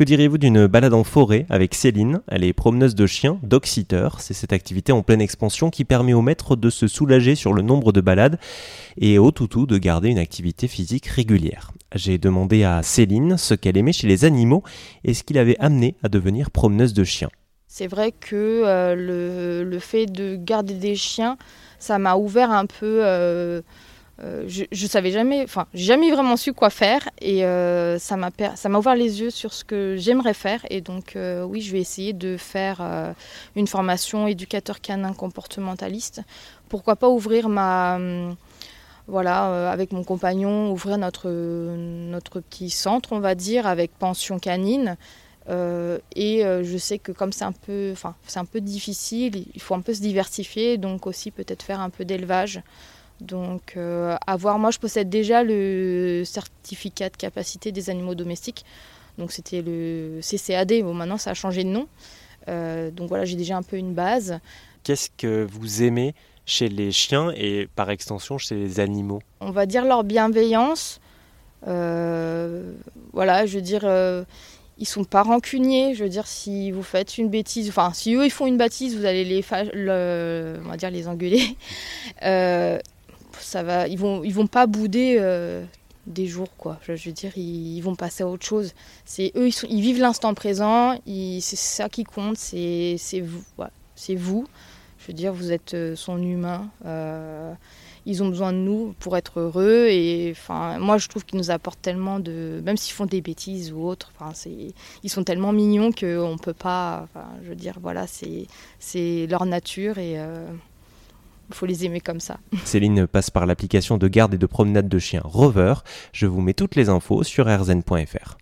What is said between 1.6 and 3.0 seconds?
Céline Elle est promeneuse